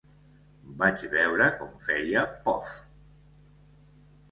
[0.79, 2.75] Vaig veure com feia ‘pof’.